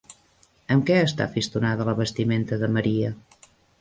[0.75, 3.13] Amb què està fistonada la vestimenta de Maria?